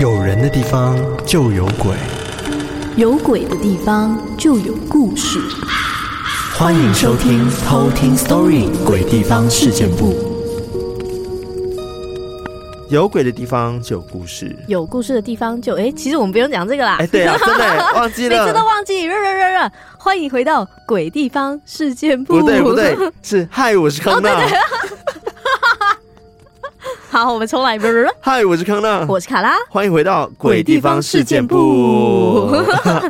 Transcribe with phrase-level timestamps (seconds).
[0.00, 1.96] 有人的地方就有鬼，
[2.94, 5.40] 有鬼的地方就有故事。
[6.54, 10.12] 欢迎收听《偷听 Story 鬼地方事件簿》。
[12.90, 16.96] 有鬼的地方就有故事，有故事的地方就哎，其实我们不用讲这个啦。
[17.00, 19.04] 哎，对啊，真的 忘记了，每次都忘记。
[19.04, 22.36] 热热热热，欢迎回到《鬼地方事件簿》。
[22.40, 24.30] 不对不对，是嗨，我是康娜。
[27.24, 27.76] 好，我们重来。
[28.20, 32.48] 嗨，我是康娜，我是卡拉，欢迎回到《鬼地方事件部》。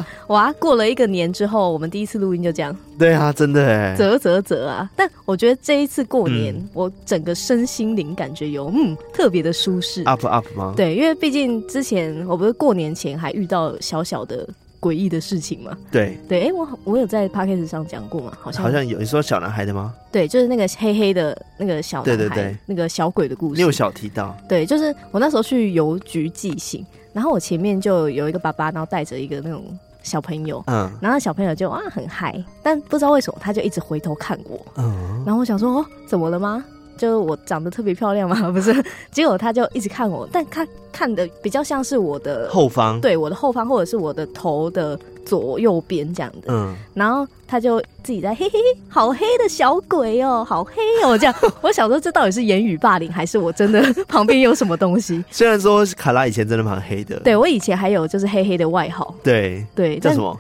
[0.29, 2.75] 哇，过了一个年之后，我们第一次录音就这样。
[2.99, 4.89] 对啊，真的哎，啧啧啧啊！
[4.97, 10.03] 但我觉得这一次过年，嗯、我整个身心灵感觉有嗯特别的舒适。
[10.05, 10.73] up up 吗？
[10.75, 14.49] 对，因为毕竟之前我不是过年前还遇到小小的。
[14.81, 15.77] 诡异的事情嘛？
[15.91, 18.33] 对对，哎、欸，我我有在 podcast 上讲过嘛？
[18.41, 18.99] 好像好像有。
[18.99, 19.95] 你说小男孩的吗？
[20.11, 23.57] 对，就是那个黑黑的那个小男孩，对对对，那个小鬼的故事。
[23.57, 24.37] 你有小提到？
[24.49, 29.65] 对，就是我那时候去邮局寄信，然后我前面就有一个爸爸，然后带着一个那种
[30.03, 36.65] 小朋友，嗯，然后小朋友就啊很嗨，但不知道为什么他就一直回头看我，嗯，然后我想说哦，怎么了吗？
[36.99, 38.37] 就是我长得特别漂亮嘛？
[38.53, 38.75] 不是，
[39.11, 46.53] 结果他就一直看我，但他看的比较像是我的后方，对，我的后方或者是我的头的左右边这样的。
[46.53, 50.73] 嗯，然后他就自己在嘿嘿，好黑的小鬼哦，好黑
[51.05, 51.35] 哦，这样。
[51.63, 55.25] 我想说，这到底是言语霸凌，还是我真的 旁边有什么东西？
[55.31, 60.39] 虽然说卡拉以前真的蛮黑的，对，我以前还有就是黑黑的外号，对对，叫什么？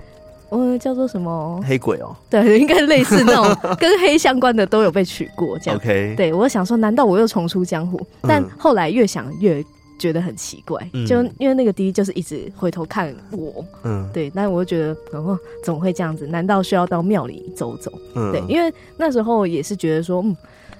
[0.51, 2.15] 嗯，叫做什么黑鬼哦？
[2.31, 5.77] 对，应该类似那种 跟黑相关的都有被取过这样。
[5.79, 8.01] OK，对，我想说，难道我又重出江湖？
[8.23, 9.65] 但后来越想越
[9.99, 16.27] 觉得很奇怪，嗯、就因为那个第一就是一直回头看我，嗯，对，但我就觉得，然后怎么会这样子？
[16.27, 17.93] 难道需要到庙里走走？
[18.15, 20.37] 嗯，对，因为那时候也是觉得说，嗯，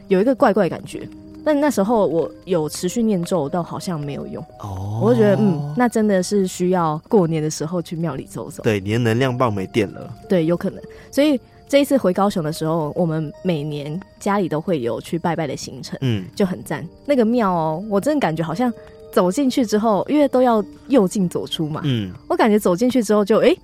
[0.07, 1.09] 有一个怪怪感觉。
[1.49, 4.45] 但那时候我有持续念咒，倒好像没有用。
[4.61, 8.63] 哦，我就觉得，嗯，那真的是需要过年的时候去庙里走走。
[8.63, 10.13] 对，你的能量棒没电了。
[10.29, 10.79] 对，有可能。
[11.11, 16.87] 所以这一次回高雄的时候，我们每年家里都会有去拜拜的行程，嗯，就很赞。
[17.07, 18.71] 那个庙哦，我真的感觉好像
[19.11, 23.47] 走进去之后，因为都要右进左出嘛，嗯，我感觉走进去之后就哎。
[23.47, 23.59] 欸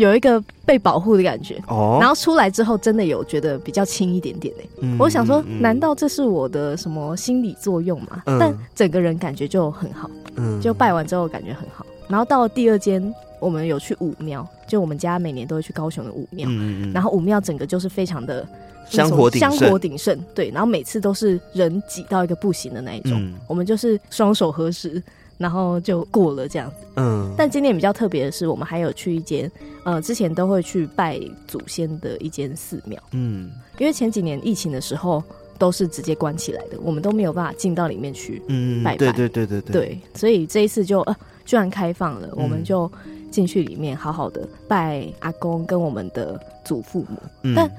[0.00, 4.66] 有一个被保护的感觉，哦，然后出来之后真的有觉得比较轻一点点嘞。
[4.80, 8.22] 嗯，我想说，难道这是我的什么心理作用吗？
[8.24, 11.84] 嗯，但整个人感觉就很好，嗯，就拜完之后感觉很好。
[12.08, 18.48] 然后到了第二间，我们有去武庙，就我们家每年都会去高雄的武庙，嗯，然后武庙整个就是非常的
[18.88, 25.02] 香火鼎盛，香火鼎盛，对，然后每次都是人挤到一个不行的那一种，嗯，我们就是双手合十。
[25.40, 27.32] 然后就过了这样子，嗯。
[27.34, 29.50] 但今年比较特别的是，我们还有去一间，
[29.84, 31.18] 呃，之前都会去拜
[31.48, 33.50] 祖先的一间寺庙，嗯。
[33.78, 35.24] 因为前几年疫情的时候
[35.58, 38.98] 都是直接关起来的，我们都没有办法进到里面去，嗯，拜拜。
[38.98, 39.72] 对对对对对。
[39.72, 42.92] 对，所以这一次就呃，居然开放了，我们就
[43.30, 47.18] 进去里面好好的拜阿公跟我们的祖父母。
[47.44, 47.54] 嗯。
[47.54, 47.70] 但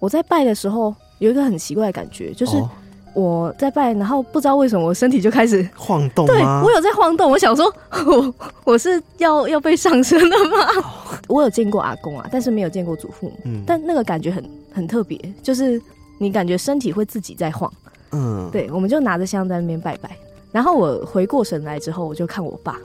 [0.00, 2.60] 我在拜的时候有一个很奇怪的感觉，就是。
[3.14, 6.26] 哦我在拜，然后不知道为什么我身体就开始晃动。
[6.26, 7.72] 对，我有在晃动，我想说，
[8.06, 8.34] 我
[8.72, 10.58] 我是要要被上身了吗？
[10.76, 10.84] 哦、
[11.28, 13.36] 我有见过阿公啊，但是没有见过祖父母。
[13.44, 15.80] 嗯，但那个感觉很很特别，就是
[16.18, 17.72] 你感觉身体会自己在晃。
[18.12, 20.10] 嗯，对，我们就拿着香在那边拜拜。
[20.50, 22.78] 然后我回过神来之后，我就看我爸，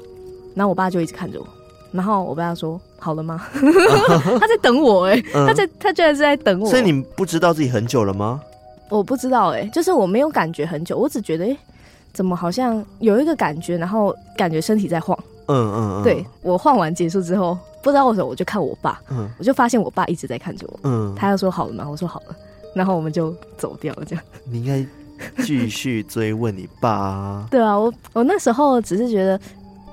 [0.53, 1.47] 然后我爸就一直看着我，
[1.91, 3.43] 然后我爸说：“好了吗？”
[4.39, 6.69] 他在等我、欸，哎、嗯，他在他居然是在等我。
[6.69, 8.41] 所以你不知道自己很久了吗？
[8.89, 11.57] 我不知道哎、欸，就是我没有感觉很久，我只觉得哎、欸，
[12.11, 15.17] 怎么好像有一个感觉，然后感觉身体在晃。
[15.47, 16.03] 嗯嗯嗯。
[16.03, 21.87] 对，我晃完结束之后，不知道为什么我就看我爸，嗯，我就发现我爸一直在看着我，嗯，他要说好了吗？
[21.89, 22.35] 我说好了，
[22.73, 24.23] 然后我们就走掉了，这样。
[24.43, 27.47] 你应该继续追问你爸、啊。
[27.51, 29.39] 对啊，我我那时候只是觉得，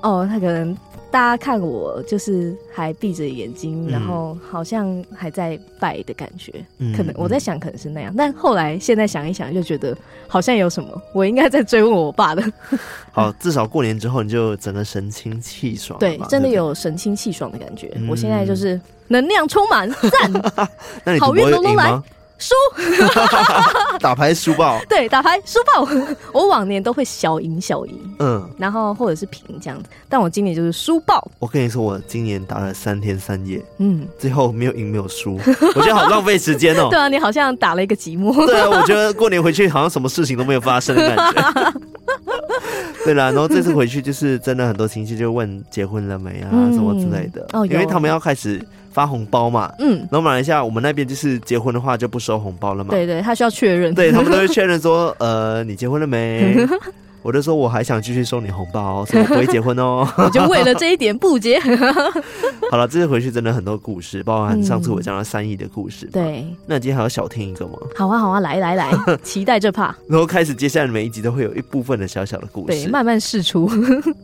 [0.01, 0.77] 哦，他可能。
[1.17, 9.97] 大家看我就是还闭着眼睛，嗯，然后好像还在拜的感觉，嗯，可能我在想可能是那样，但后来现在想一想，就觉得
[10.29, 12.45] 好像有什么，我应该在追问我爸的。
[13.13, 18.07] 好，至少过年之后你就整个神清气爽，对，真的有神清气爽的感觉，嗯。
[18.11, 18.79] 我现在就是
[19.09, 21.99] 能量充满，赞， 好运龙龙来。
[22.39, 22.55] 输，
[23.99, 25.89] 打牌输爆， 对，打牌输爆。
[26.33, 31.27] 我往年都会小赢小赢，嗯，然后或者是平这样子，但我今年就是输爆。
[31.39, 35.39] 我跟你说，我今年打了三天三夜，嗯，最后没有赢没有输，
[35.75, 36.89] 我觉得好浪费时间哦。
[36.91, 38.35] 对啊，你好像打了一个寂寞。
[38.47, 41.73] 对啊，我觉得过年回去好像什么事情都没有发生的感觉。
[43.05, 48.61] 对啦，然后这次回去就是真的很多亲戚就问结婚了没啊，嗯、什么之类的，哦，因为他们要开始。
[48.97, 56.57] 发红包嘛，嗯，然后马来西亚我们那边就是结婚的话就不收红包了嘛，对对，他需要确认，对他们都会确认说，呃，你结婚了没？
[57.27, 60.09] 我就说我还想继续收你红包， 所以我不会结婚哦。
[60.17, 61.59] 我就为了这一点不结。
[62.71, 66.07] 好了，这次回去真的很多故事，包含上次我讲了三亿的故事。
[66.13, 67.73] 对，那今天还要小听一个吗？
[67.97, 68.93] 好啊，好啊，来来来，
[69.25, 69.93] 期待这 part。
[70.09, 73.69] 然后开始，接下来每一集都会有一部分的小小的故事，对，慢慢试出。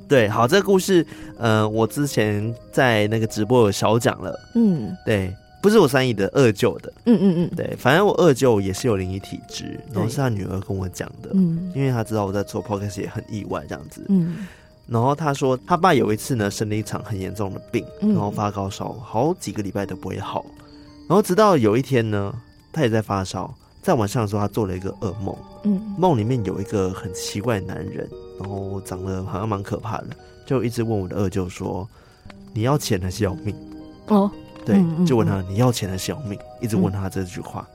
[0.08, 1.04] 对，好，这个故事，
[1.38, 4.38] 呃，我之前在那个直播有小讲了。
[4.54, 5.34] 嗯，对。
[5.62, 14.44] 不是我三姨的二舅的，嗯嗯嗯，对，反正我二舅也是有灵异体质，然后是他女儿跟我讲的，嗯，因为他知道我在做 podcast 也很意外这样子，嗯，
[14.88, 20.44] 然后他说他爸有一次呢生了一场很严重的病，然后发高烧，好几个礼拜都不会好，
[21.08, 22.34] 然后直到有一天呢，
[22.72, 28.08] 他也在发烧，在晚上的时候他做了一个噩梦，嗯，梦里面有一个很奇怪的男人，
[28.40, 30.08] 然后长得好像蛮可怕的，
[30.44, 31.88] 就一直问我的二舅说，
[32.52, 33.54] 你要钱还是要命？
[34.08, 34.28] 哦。
[34.64, 36.38] 对，就问他你要钱还是要命？
[36.60, 37.66] 一直问他这句话。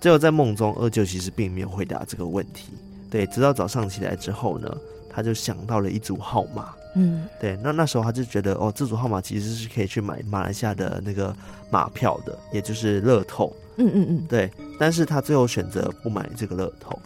[0.00, 2.72] 最后在梦中，二舅其实并没有回答这个问题。
[3.10, 4.76] 对，直到早上起来之后呢，
[5.08, 6.74] 他就想到了一组号码。
[6.96, 11.34] 嗯，对，那那时候他就觉得哦，这组号码其实是可以去买马来西亚的那个
[11.70, 13.54] 马票的，也就是乐透。
[13.76, 14.50] 嗯嗯嗯，对。
[14.78, 16.98] 但是他最后选择不买这个乐透，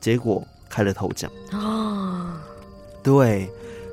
[0.00, 1.30] 结果开了头奖。
[1.52, 2.32] 哦，
[3.02, 3.48] 对，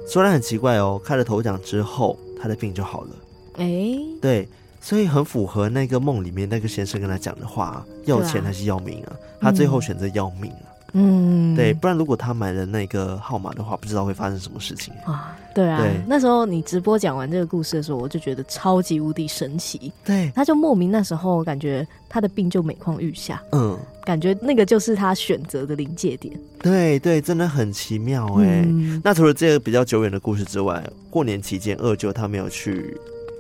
[0.07, 3.09] 虽然很奇怪哦，开了头奖之后，他的病就好了。
[3.57, 4.47] 哎，对。
[4.85, 9.17] 所以很符合那个梦里面那个先生跟他讲的话，要钱还是要命啊？
[9.41, 10.69] 他最后选择要命啊。
[10.93, 15.35] 嗯，对，不然如果他买了那个号码的话，不知道会发生什么事情啊。
[15.55, 19.91] 对啊，对，那时候你直播讲完这个故事的时候，我就觉得超级无敌神奇。
[20.05, 23.41] 对，他就莫名那时候感觉他的病就每况愈下。
[23.53, 26.39] 嗯，感觉那个就是他选择的临界点。
[26.59, 28.63] 对对，真的很奇妙哎。
[28.67, 32.95] 嗯，那除了这个比较久远的故事之外，过年期间二舅他没有去。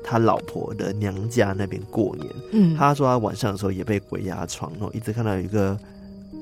[0.07, 5.75] 他老婆的娘家那边过年，嗯，他说他晚上的时候也被鬼压床，然后一直看到有一个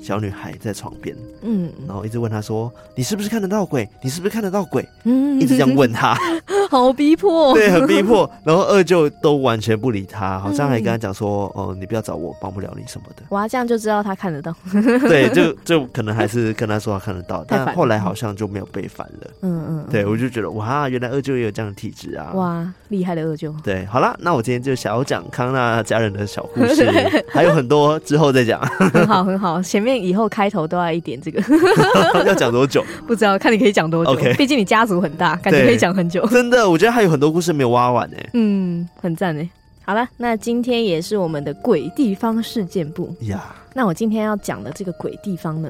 [0.01, 3.87] 小女孩在床边，嗯，然后一直问他说：“你是不是看得到鬼？
[4.01, 6.17] 你是不是看得到鬼？”嗯，一直这样问他，
[6.69, 8.29] 好逼迫， 对，很逼迫。
[8.43, 14.53] 然后二舅都完全不理他，好像还跟他讲说：“哦，你不要找我，帮不了你什么的。”哇，这样就知道他看得到。
[15.07, 19.27] 对，就就可能还是跟他说他看得到，但后来好像就没有被烦了。
[19.41, 22.31] 嗯嗯，对，我就觉得哇，原来二舅也有这样的体质啊！
[22.33, 23.53] 哇，厉害的二舅。
[23.63, 26.85] 对，好了，那我今天就小讲康纳家人的小故事，
[27.29, 28.59] 还有很多之后再讲。
[28.93, 30.01] 很好，很好，前面。
[30.03, 31.41] 以后开头都要一点这个，
[32.25, 32.83] 要讲多久？
[33.05, 34.11] 不知道，看你可以讲多久。
[34.11, 36.25] OK，毕竟你家族很大，感觉可以讲很久。
[36.31, 38.17] 真的，我觉得还有很多故事没有挖完呢。
[38.33, 39.49] 嗯，很赞呢。
[39.85, 43.53] 好了，那今天也是我们的鬼地方事件部呀。
[43.73, 45.69] 那我今天要讲的这个鬼地方呢，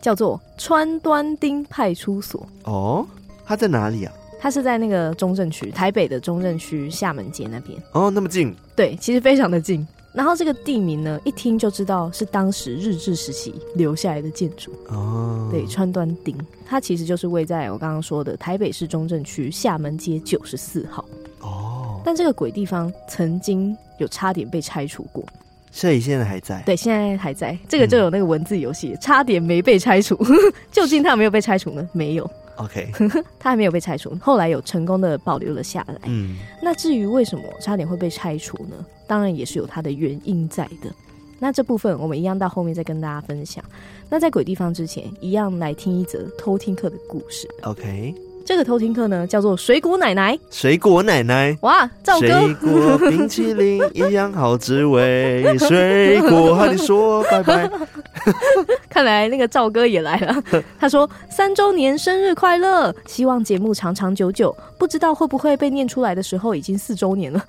[0.00, 2.46] 叫做川端町派出所。
[2.64, 3.06] 哦，
[3.46, 4.12] 它在哪里啊？
[4.38, 7.76] 它是在那个中正区，台北的中正区厦门街那边。
[7.92, 8.54] 哦，那么近？
[8.76, 9.86] 对，其实非常的近。
[10.16, 15.46] 然后这个地名呢，一听就知道是当时日治时期留下来的建筑哦。
[15.52, 16.34] 对，川端町，
[16.64, 21.04] 它其实就是位在我刚刚说的台北市中正区厦门街九十四号
[21.40, 22.00] 哦。
[22.02, 25.22] 但这个鬼地方曾经有差点被拆除过，
[25.70, 26.62] 所以现在还在。
[26.64, 27.56] 对，现在还在。
[27.68, 30.18] 这个就有那个文字游戏，嗯、差点没被拆除，
[30.72, 31.86] 究竟它有没有被拆除呢？
[31.92, 32.30] 没有。
[32.56, 32.90] OK，
[33.38, 36.00] 它还没有被拆除，后来有成功的保留了下来。
[36.04, 38.76] 嗯，那至于为什么差点会被拆除呢？
[39.06, 40.92] 当然也是有它的原因在的。
[41.38, 43.62] 那这部分我们一样到后面再跟大家分享。
[44.08, 47.48] 那在鬼地方之前，一样来听一则偷听课的故事。
[47.62, 48.25] OK。
[48.46, 50.38] 这个偷听课呢，叫做水果奶奶。
[50.52, 55.58] 水果奶奶，哇，赵哥，水果冰淇淋一样好滋味。
[55.58, 57.68] 水果和你说拜拜。
[58.88, 60.42] 看来那个赵哥也来了。
[60.78, 64.56] 他说三周年生日快乐，希望节目长长久久。
[64.78, 67.44] 不知道会不会被念出来的时候，已经四周年了。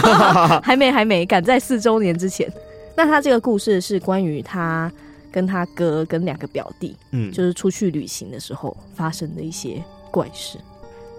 [0.64, 2.50] 还没，还没，赶在四周年之前。
[2.96, 4.90] 那他这个故事是关于他
[5.38, 9.80] 跟他哥跟两个表弟，嗯，就是出去旅行的时候发生的一些。
[10.10, 10.58] 怪事。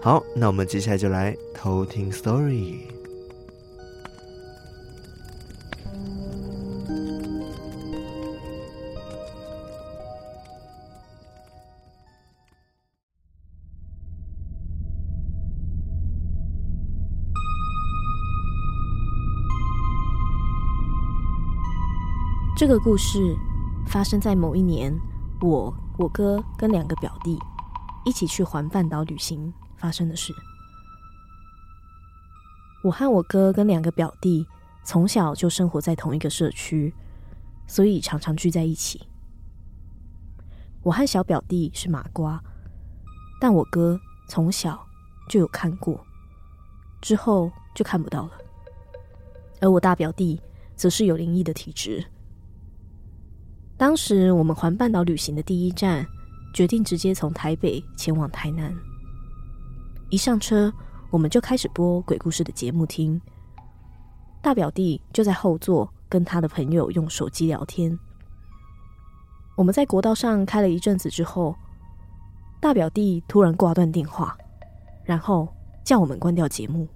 [0.02, 2.80] 好，那我们接下来就来偷听 story。
[22.54, 23.34] 这个故事
[23.90, 24.96] 发生在某一年，
[25.40, 27.38] 我、我哥跟两个表弟。
[28.02, 30.34] 一起去环半岛旅行发生的事。
[32.82, 34.46] 我和我哥跟两个表弟
[34.82, 36.94] 从小就生活在同一个社区，
[37.66, 39.06] 所以常常聚在一起。
[40.82, 42.42] 我和小表弟是麻瓜，
[43.38, 44.86] 但我哥从小
[45.28, 46.02] 就有看过，
[47.02, 48.32] 之后就看不到了。
[49.60, 50.40] 而我大表弟
[50.74, 52.06] 则是有灵异的体质。
[53.80, 56.06] 当时我们环半岛旅行的第一站。
[56.52, 58.76] 决定直接从台北前往台南。
[60.08, 60.72] 一上车，
[61.08, 63.20] 我们就开始播鬼故事的节目听。
[64.42, 67.96] 大表弟就在后座跟他的朋友用手机聊天。
[69.56, 71.54] 我们在国道上开了一阵子之后，
[72.60, 74.36] 大表弟突然挂断电话，
[75.04, 75.48] 然后
[75.84, 76.88] 叫我们关掉节目。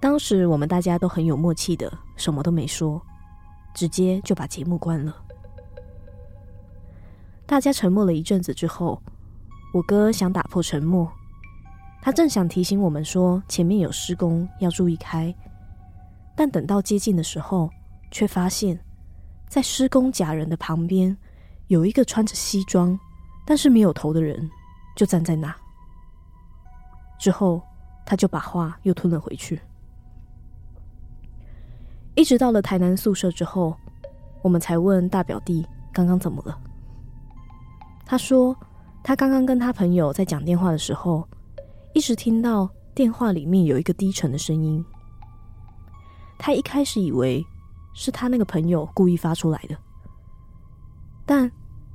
[0.00, 3.00] 当时我们大家都很有默契的，什么都没说，
[3.74, 5.14] 直接就把节目关了。
[7.44, 9.02] 大家沉默了一阵子之后，
[9.74, 11.10] 我哥想打破沉默，
[12.00, 15.34] 他正想提醒我们说前面有施工，要注意开。
[16.34, 17.68] 但等到接近的时候，
[18.10, 18.78] 却发现，
[19.48, 21.16] 在施工假人的旁边，
[21.66, 22.98] 有一个穿着西装
[23.44, 24.50] 但是没有头的人，
[24.96, 25.54] 就站在那。
[27.18, 27.62] 之后，
[28.06, 29.60] 他就把话又吞了回去。
[32.14, 33.76] 一直到了台南宿舍之后，
[34.42, 36.58] 我们才问大表弟刚刚怎么了。
[38.06, 38.56] 他说，
[39.02, 41.26] 他刚刚跟他朋友在讲电话的时候，
[41.92, 44.84] 一直听到电话里面有一个低沉的声音。
[46.38, 47.44] 他一开始以为
[47.94, 49.76] 是他那个朋友故意发出来的，
[51.24, 51.50] 但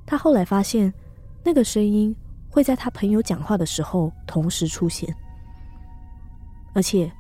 [0.06, 0.92] 他后来发现，
[1.44, 2.16] 那个声音
[2.50, 5.14] 会在他朋友讲话的时候同时出现。
[6.74, 7.12] 而且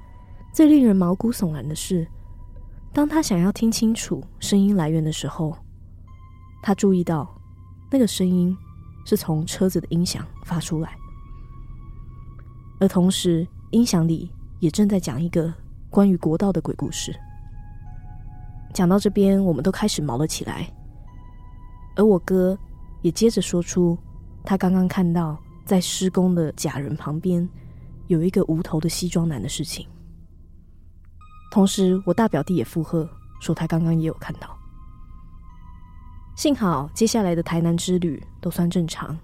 [0.53, 2.07] 最令人毛骨悚然的是，
[2.91, 5.55] 当他想要听清楚声音来源的时候，
[6.61, 7.39] 他注意到
[7.91, 8.55] 那个声音
[9.05, 10.97] 是从车子的音响发出来，
[12.79, 15.53] 而同时音响里也正在讲一个
[15.89, 17.15] 关于国道的鬼故事。
[18.73, 20.71] 讲到这边，我们都开始毛了起来，
[21.95, 22.57] 而我哥
[23.01, 23.97] 也接着说出
[24.43, 27.47] 他刚刚看到在施工的假人旁边
[28.07, 29.87] 有一个无头的西装男的事情。
[31.51, 34.55] 同时，我大表弟也附和说他刚刚也有看到。
[36.35, 39.17] 幸好接下来的台南之旅都算正常，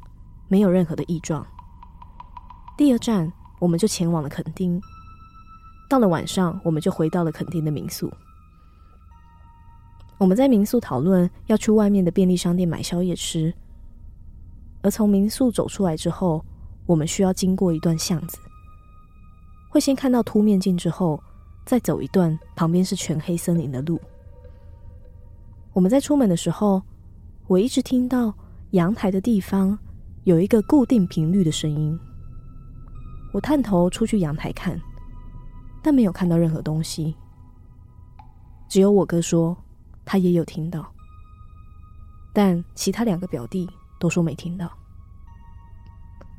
[0.48, 1.46] 没有任何的异状。
[2.77, 4.82] 第二站，我们就前往了垦丁。
[5.88, 8.12] 到了晚上，我们就回到了垦丁的民宿。
[10.17, 13.53] 我们在民宿讨论要去外面的便利商店买宵夜吃，
[14.82, 16.44] 而从民宿走出来之后，
[16.86, 18.39] 我们需要经过一段巷子，
[19.70, 21.22] 会先看到凸面镜之后，
[21.66, 24.00] 再走一段，旁边是全黑森林的路。
[25.74, 26.82] 我们在出门的时候，
[27.48, 28.34] 我一直听到
[28.72, 29.78] 阳台的地方
[30.24, 32.00] 有一个固定频率的声音。
[33.34, 34.80] 我探头出去阳台看。
[35.84, 37.16] 但没有看到任何东西，
[38.68, 39.56] 只有我哥说
[40.04, 40.84] 他也有听到，
[42.34, 43.70] 但其他两个表弟
[44.00, 44.68] 都说没听到。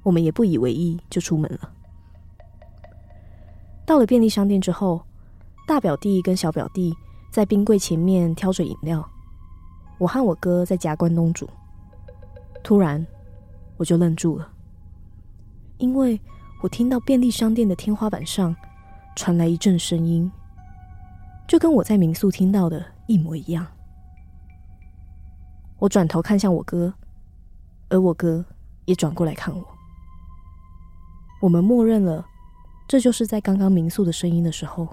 [0.03, 1.73] 我们也不以为意，就出门了。
[3.87, 5.01] 到了便利商店之后，
[5.67, 6.97] 大表弟跟小表弟
[7.31, 9.07] 在冰柜前面挑着饮料，
[9.99, 11.49] 我和我哥在夹关东煮。
[12.63, 13.05] 突然，
[13.77, 14.49] 我就愣住了，
[15.79, 16.21] 因为
[16.63, 18.55] 我听到便利商店的天花板上。
[19.19, 20.31] 传来一阵声音，
[21.49, 23.67] 就跟我在民宿听到的一模一样。
[25.79, 26.93] 我转头看向我哥，
[27.89, 28.45] 而我哥
[28.85, 29.67] 也转过来看我。
[31.41, 32.27] 我们默认了，
[32.87, 34.87] 这就是在刚刚民宿的声音的时候，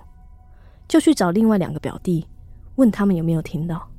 [0.88, 2.26] 就去找另外两个表弟，
[2.76, 3.90] 问他们有没有听到。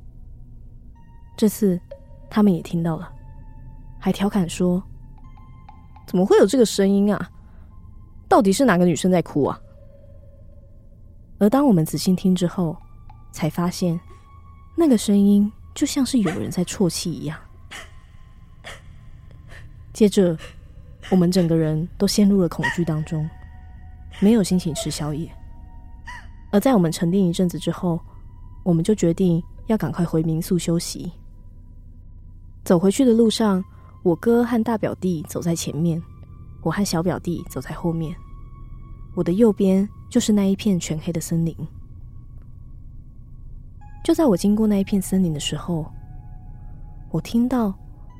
[1.35, 1.79] 这次
[2.29, 3.11] 他们也听到了，
[3.99, 4.81] 还调侃说
[6.07, 7.29] ：“怎么会有这个声音啊？
[8.29, 9.59] 到底是哪个女生在哭啊？”
[11.37, 12.77] 而当我们仔细听之后，
[13.33, 13.99] 才发现
[14.77, 17.37] 那个声音就像是有人在啜泣一样。
[19.91, 20.37] 接着，
[21.09, 23.29] 我们整个人都陷入了恐惧当中，
[24.21, 25.29] 没有心情吃宵夜。
[26.55, 27.99] 而在我们沉淀一阵子之后，
[28.63, 31.11] 我们就决定要赶快回民宿休息。
[32.63, 33.61] 走回去的路上，
[34.03, 36.01] 我哥和大表弟走在前面，
[36.61, 38.15] 我和小表弟走在后面。
[39.15, 39.85] 我的右边。
[40.07, 41.53] 就是那一片全黑的森林。
[44.01, 45.85] 就在我经过那一片森林的时候，
[47.11, 47.73] 我听到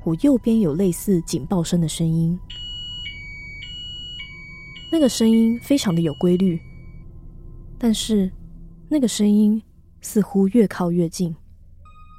[0.04, 2.38] 我右边有类似警报声的声音。
[4.92, 6.60] 那个声音非常的有规律，
[7.86, 8.28] 但是
[8.88, 9.62] 那个声音
[10.00, 11.32] 似乎越靠越近，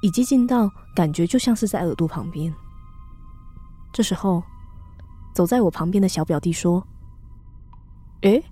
[0.00, 2.50] 以及近到感觉就像是在耳朵旁边。
[3.92, 4.42] 这时候，
[5.34, 6.82] 走在我旁边的小表弟说
[8.24, 8.42] ：“诶。”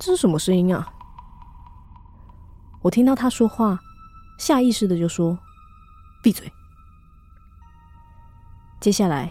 [0.00, 0.90] 这是什么声音啊？
[2.80, 3.78] 我听到他说话，
[4.38, 5.38] 下意识的就说
[6.24, 6.50] ：“闭嘴。”
[8.80, 9.30] 接下来，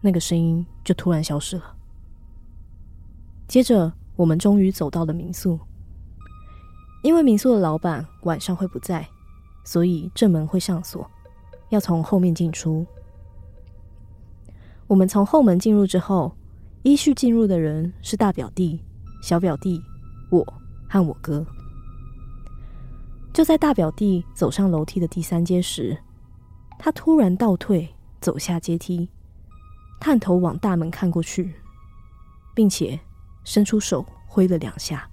[0.00, 1.76] 那个声音就突然消失了。
[3.46, 5.56] 接着，我们终于走到了民宿。
[7.02, 9.06] 因为民宿的老板晚上会不在，
[9.64, 11.08] 所以正门会上锁，
[11.70, 12.86] 要从后面进出。
[14.86, 16.34] 我们从后门进入之后，
[16.82, 18.82] 依序进入的人是大表弟、
[19.22, 19.80] 小表弟、
[20.30, 20.44] 我
[20.88, 21.46] 和我哥。
[23.32, 25.96] 就在大表弟走上楼梯的第三阶时，
[26.78, 27.88] 他突然倒退，
[28.20, 29.08] 走下阶梯，
[30.00, 31.54] 探头往大门看过去，
[32.54, 32.98] 并且
[33.44, 35.08] 伸出手挥了两下，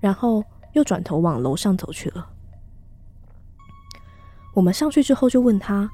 [0.00, 0.42] 然后
[0.72, 2.28] 又转头往楼上走去了。
[4.54, 5.88] 我们上去之后就问他，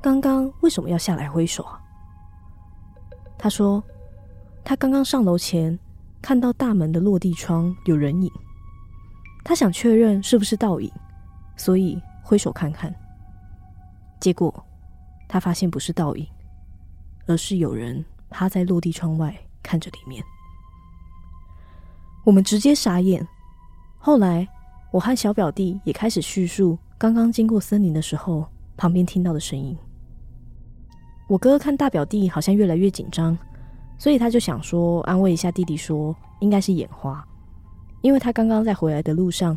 [0.00, 1.78] 刚刚为什么要下来挥手啊？
[3.36, 3.82] 他说，
[4.64, 5.78] 他刚刚上楼前
[6.22, 8.30] 看到大门的落地窗有人影。
[9.44, 10.90] 他想确认是不是倒影，
[11.56, 12.94] 所以挥手看看。
[14.20, 14.64] 结果
[15.28, 16.26] 他发现不是倒影，
[17.26, 20.24] 而是有人趴在落地窗外看着里面。
[22.24, 23.26] 我们直接傻眼。
[23.98, 24.46] 后来
[24.90, 29.76] 我和小表弟也开始叙述刚刚经过森林的时候旁边听到的声音。
[31.28, 33.36] 我哥看大表弟好像越来越紧张，
[33.96, 37.26] 所以他就想说安慰一下弟弟，说应该是眼花。
[38.02, 39.56] 因为他刚刚在回来的路上，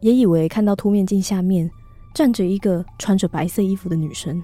[0.00, 1.70] 也以为看到凸面镜下面
[2.12, 4.42] 站着一个穿着白色衣服的女生。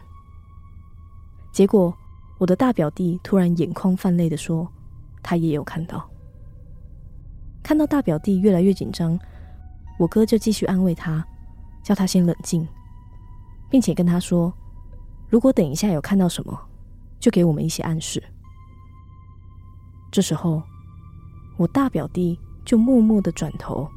[1.53, 1.93] 结果，
[2.39, 4.67] 我的大表弟突然眼眶泛泪的说
[5.23, 6.09] ：“他也有看到。”
[7.63, 9.19] 看到大表弟越来越紧张，
[9.99, 11.25] 我哥就继续安慰他，
[11.83, 12.67] 叫他先冷静，
[13.71, 14.53] 并且跟他说
[15.31, 16.59] ：“如果等一下有看到什么，
[17.19, 18.23] 就给我们一些暗示。”
[20.11, 20.63] 这时候，
[21.57, 22.39] 我大表弟。
[22.65, 23.91] 就默默的转头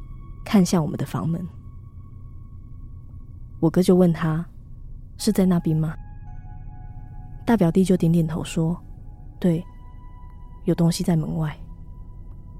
[0.44, 1.40] 看向我们的房门，
[3.60, 4.44] 我哥就问他
[5.18, 5.94] ：“是在那边吗？”
[7.46, 8.76] 大表弟就点点头说
[9.38, 9.64] ：“对，
[10.64, 11.56] 有东西在门外，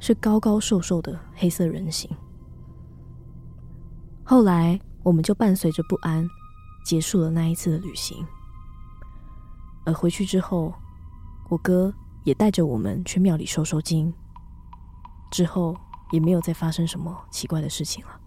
[0.00, 2.10] 是高高瘦瘦的黑色人形。”
[4.24, 6.28] 后来我们就伴随着不安
[6.84, 8.26] 结束了那一次的旅行，
[9.84, 10.74] 而回去之后，
[11.48, 11.92] 我哥
[12.24, 14.12] 也带着我们去庙里收收惊，
[15.30, 15.76] 之后。
[16.12, 18.20] 也没有再发生什么奇怪的事情了。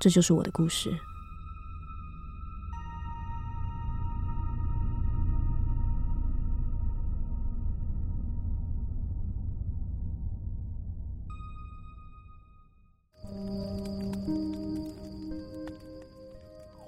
[0.00, 0.92] 这就是我的故事。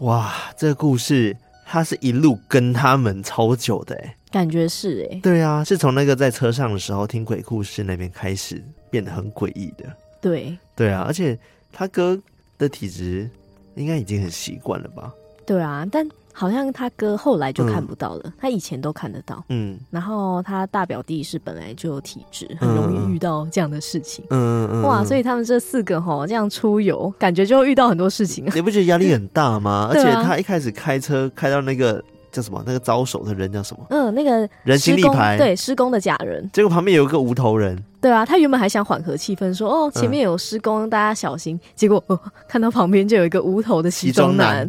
[0.07, 1.37] 哇，这个故事。
[1.69, 9.85] 他是一路跟他们超久的，哎，感觉是哎，对啊，是从那个在车上的时候听鬼故事那边开始变得很诡异的，
[10.21, 11.37] 对，对啊，而且
[11.73, 12.16] 他哥
[12.57, 13.29] 的体质
[13.75, 15.12] 应该已经很习惯了吧？
[15.45, 16.09] 对啊，但。
[16.38, 19.42] 好像他哥后来就看不到了，嗯、他以前都看得到。
[19.49, 24.22] 嗯，然后他大表弟是本来就有体质，很容易遇到这样的事情。
[24.29, 28.44] 嗯嗯，哇，所以他们这四个吼这样出游，感觉就会遇到很多事情。
[28.55, 29.88] 你不觉得压力很大吗？
[29.94, 32.62] 而且他一开始开车开到那个叫什么？
[32.66, 33.87] 那个招手的人叫什么？
[33.88, 36.46] 嗯，那个人形立牌，对，施工的假人。
[36.53, 37.83] 结果旁边有一个无头人。
[37.99, 41.59] 对啊，他原本还想缓和气氛，说哦前面有施工，大家小心。
[41.75, 44.68] 结果哦，看到旁边就有一个无头的西装男。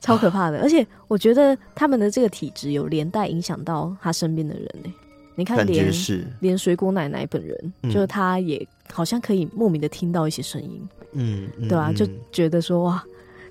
[0.00, 4.92] 超可怕的，而且我觉得他们的这个体质有连带影响到他身边的人呢。
[5.34, 13.04] 你看连，连连水果奶奶本人，嗯、就是他也好像可以莫名的听到一些声音，嗯，对啊，就觉得说哇，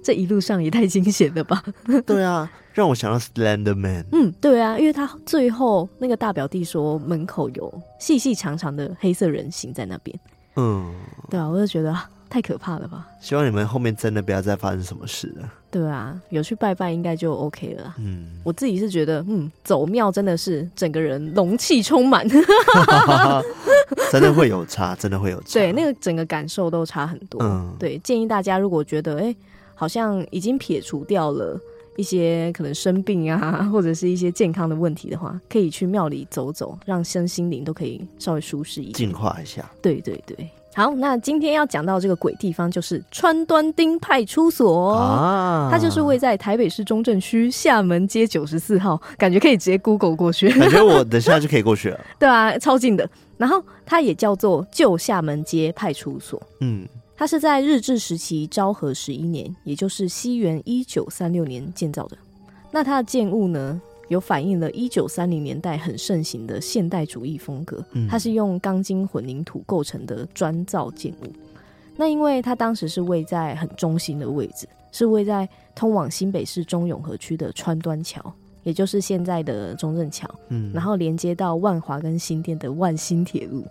[0.03, 1.63] 这一路上也太惊险了吧？
[2.05, 4.05] 对啊，让我想到 Slender Man。
[4.11, 10.19] 嗯，对啊，因为他最后那个大表弟说门口有细细长长的黑色人形在那边，
[10.57, 10.93] 嗯，
[11.29, 11.97] 对啊，我就觉得。
[12.29, 13.07] 太可怕了吧！
[13.21, 15.53] 希望你们后面真的不要再发生什么事了。
[15.71, 17.95] 对啊，有去拜拜应该就 OK 了。
[17.99, 22.27] 嗯，我自己是觉得，嗯，走庙真的是整个人龙气充满，
[24.11, 25.53] 真的会有差，真的会有差。
[25.53, 27.41] 对，那个整个感受都差很多。
[27.41, 29.35] 嗯，对，建议大家如果觉得，哎、欸，
[29.75, 31.59] 好像已经撇除掉了
[31.97, 39.69] 一些可能生病啊，或者是一些健康的问题的话，可以去庙里走走，让身心灵都可以稍微舒适一点，净化一下。
[39.81, 40.49] 对对对。
[40.77, 51.99] 好，那今天要讲到这个鬼地方，就是川端町派出所啊，它就是位在台北市中正区厦门街九十四号，感觉可以直接 Google 过去，感觉我 等下就可以过去了。
[52.19, 53.09] 对啊，超近的。
[53.37, 62.15] 然后它也叫做旧厦门街派出所，嗯，它是在日治时期昭和十一年，也就是西元一九三六年建造的。
[62.69, 63.81] 那它的建物呢？
[64.09, 71.27] 有反映了一九三零年代很盛行的现代主义风格，它是用钢筋混凝土构成的砖造建物。
[71.95, 83.65] 那因为它当时是位在很中心的位置，是位在通往新北市中永和区的川端桥，也就是现在的中正桥，嗯，然后连接到万华跟新店的万新铁路，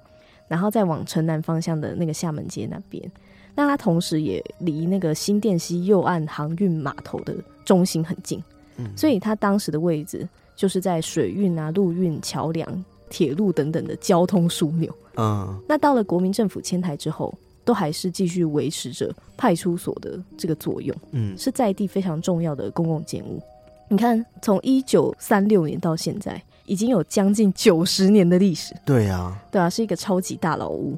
[0.49, 3.11] 然后再往城南方向的那个厦门街那边。
[3.55, 8.43] 那它同时也离那个新店溪右岸航运码头的中心很近。
[8.79, 14.95] 嗯，所以他当时的位置就是在水运啊、陆运、桥梁、铁路等等的交通枢纽。
[15.17, 17.33] 嗯，那到了国民政府迁台之后，
[17.65, 20.97] 都还是继续维持着派出所的这个作用。
[21.13, 23.43] 嗯，是在地非常重要的公共建物。
[23.89, 28.75] 你看，从一九三六年到现在，已经有将近九十年的历史。
[28.85, 30.97] 对啊，对啊，是一个超级大老屋。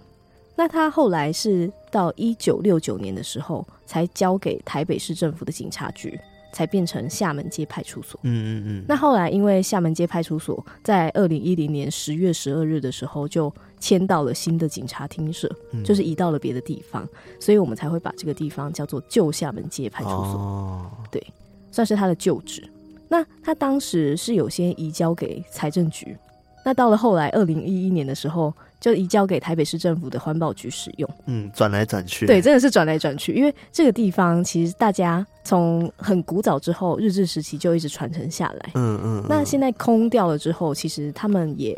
[0.56, 6.18] 那他后来是到一九六九年的时候，才交给台北市政府的警察局，
[6.58, 8.18] 才变成厦门街派出所。
[8.24, 8.84] 嗯嗯嗯。
[8.88, 20.18] 那后来因为厦门街派出所在二零一零年十月十二日的时候就迁到了新的警察厅舍，嗯，就是移到了别的地方，所以我们才会把这个地方叫做旧厦门街派出所。
[20.18, 21.24] 哦，对，
[21.70, 22.68] 算是他的旧址。
[23.08, 26.16] 那他当时是有先移交给财政局，
[26.64, 28.52] 那到了后来二零一一年的时候。
[28.80, 31.10] 就移交给台北市政府的环保局使用。
[31.26, 33.34] 嗯，转来转去，对，真的是转来转去。
[33.34, 38.70] 因为这个地方其实大家从很古早之后日治时期就一直传承下来。
[38.74, 39.24] 嗯嗯。
[39.28, 41.76] 那现在空掉了之后，其实他们也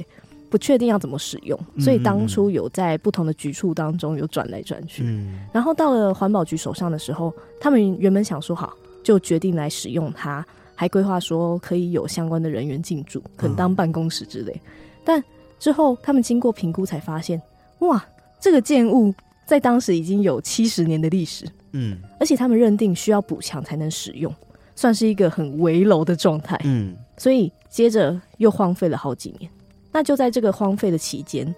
[0.50, 5.02] 不确定要怎么使用，所以当初有在不同的局处当中有转来转去。
[5.06, 5.40] 嗯。
[5.52, 14.60] 然后到了环保局手上的时候，他们原本想说好，就决定来使用它，还规划说可以有相关的人员进驻，可能当办公室之类，
[15.02, 15.24] 但。
[15.60, 17.40] 之后，他们经过评估才发现，
[17.80, 18.02] 哇，
[18.40, 24.34] 这个建物在当时已经有七十年的历史，嗯，而且他们认定需要补强才能使用，
[24.74, 29.50] 算是一个很危楼的状态，嗯，所以接着又荒废了好几年。
[29.92, 31.54] 那就在这个荒废的期间，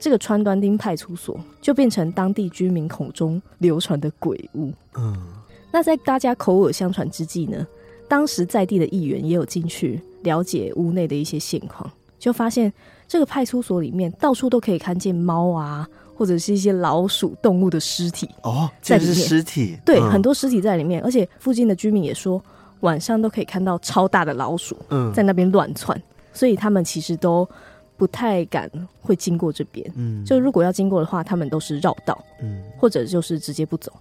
[0.00, 5.16] 这个川端町派出所就变成当地居民口中流传的鬼屋，嗯。
[5.70, 7.64] 那在大家口耳相传之际呢，
[8.08, 11.88] 当时在地的议员也有进去了解屋内的一些现况，
[12.18, 12.72] 就发现。
[13.14, 22.42] 这个派出所里面到处都可以看见猫啊，或者是一些老鼠、动物的尸体哦，这是尸体，对，嗯、很多尸体在里面，而且附近的居民也说，
[22.80, 27.48] 晚上都可以看到超大的老鼠嗯在那边乱窜，嗯、所以他们其实都
[27.96, 28.68] 不太敢
[29.00, 33.92] 会经过这边，嗯，就如果要经过的话，他们都是绕道，嗯，或者就是直接不走。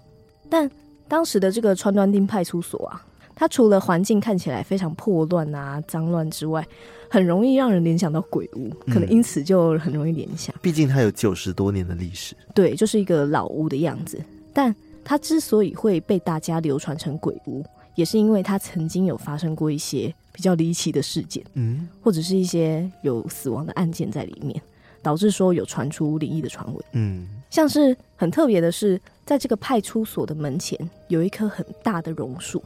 [0.50, 0.68] 但
[1.08, 3.00] 当时的这个川端町派出所啊。
[3.36, 6.66] 它除了环境看起来非常破乱啊、脏乱之外，
[7.10, 10.54] 很容易让人联想到鬼屋，可能因此就很容易联想。
[10.62, 14.20] 毕竟它有九十多年的历史，对，就是一个老屋的样子。
[14.54, 17.64] 但它之所以会被大家流传成鬼屋，
[17.96, 24.60] 也是因为它曾经有发生过一些比较离奇的事件，嗯，或者是一些有死亡的案件在里面，
[25.02, 30.78] 导致说有传出灵异的传闻，嗯，像是很特别的是，在这个派出所的门前
[31.10, 32.64] 有一棵很大的榕树。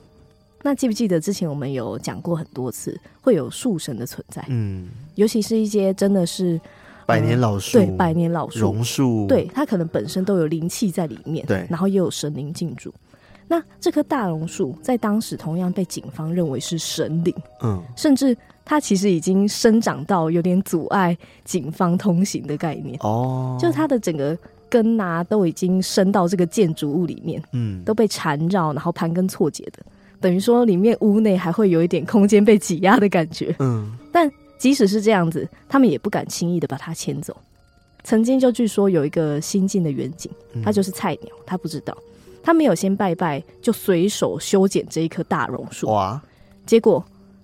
[0.64, 4.44] 那记不记得之前我们有讲过很多次，会有树神的存在？
[4.50, 6.60] 嗯，尤其是一些真的是
[7.06, 8.60] 百年老树，对，百年老树。
[8.60, 12.94] 榕树，对，它可能本身都有灵气在里面，对，然后也有神灵进驻。
[13.48, 22.98] 那这棵大榕树在当时同样被警方认为是神灵，嗯，甚至它其实已经生长到有点阻碍警方通行的概念。
[23.02, 29.82] 哦，就是它的整个根啊都已经伸到这个建筑物里面，嗯，都被缠绕，然后盘根错节的。
[30.20, 33.56] 等于说，里面屋内还会有一点空间被挤压的感觉。
[33.60, 37.36] 嗯，但即使是这样子，他们也不敢轻易的把它牵走。
[38.04, 40.32] 曾经就据说有一个新进的远景，
[40.64, 41.96] 他就是菜鸟，他不知道，
[42.42, 45.88] 他没有先拜拜，就随手修剪这一棵大榕树。
[45.88, 46.22] 哇！
[46.66, 47.04] 结果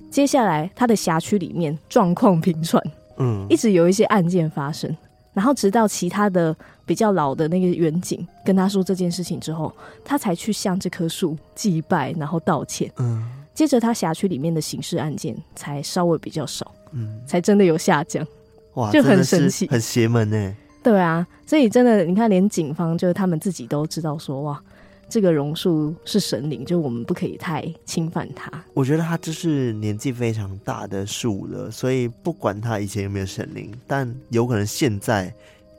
[0.09, 2.81] 接下来他的辖区里面状况频传，
[3.17, 4.95] 嗯，一直有一些案件发生。
[5.33, 12.91] 然后直到其他的比较老的那个远景跟他说这件事情之后，他才去向这棵树祭拜，然后道歉。
[12.97, 18.25] 嗯，接着他辖区里面的刑事案件才稍微比较少，嗯，才真的有下降。
[18.73, 20.55] 哇，就很神奇，很邪门呢。
[20.81, 24.61] 对啊，所以真的，你看，连警方就是他们自己都知道说，哇，
[25.07, 28.51] 这个榕树是神灵，就我们不可以太侵犯它。
[28.73, 35.33] 我觉得它就是年纪非常大的树了，所以不管它以前有没有神灵，但有可能现在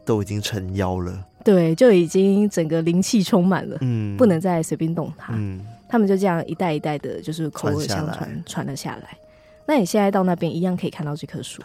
[0.05, 1.25] 都已经成妖了。
[1.45, 5.33] 对，就已经整个灵气充满了，嗯，不能再随便动它。
[5.37, 9.17] 嗯，他们就这样一代一代的，就是口耳相传传了下来。
[9.67, 11.63] 那你现在到那边一样可以看到这棵树，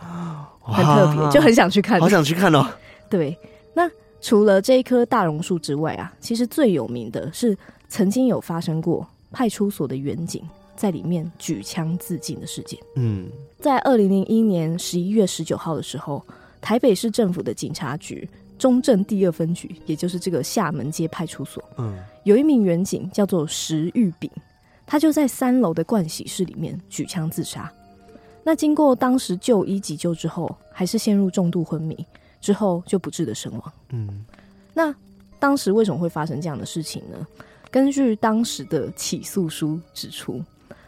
[0.62, 2.66] 很特别，就很想去看，好想去看哦。
[3.10, 3.38] 对，
[3.74, 3.90] 那。
[4.22, 10.44] 除了这一棵大榕树之外啊，其实最有名的是曾经有发生过派出所的远景
[10.76, 12.78] 在里面举枪自尽的事件。
[12.98, 13.30] 嗯，
[13.62, 16.22] 在二零零一年十一月十九号的时候，
[16.62, 24.30] 台北市政府的警察局中正第二分局，也就是这个厦门街派出所，嗯，有一名员警叫做石玉炳，
[24.86, 27.72] 他就在三楼的盥洗室里面举枪自杀。
[28.44, 32.06] 那经过当时就医急救之后，还是陷入重度昏迷。
[32.42, 33.74] 之后就不治的身亡。
[33.90, 34.26] 嗯，
[34.74, 34.96] 那
[35.40, 37.28] 当时为什么会发生这样的事情呢？
[37.70, 40.42] 根据当时的起诉书指出，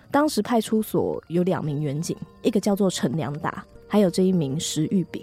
[0.10, 5.22] 当时派出所有两名员警，一个叫做陈良达，还有这一名石玉炳，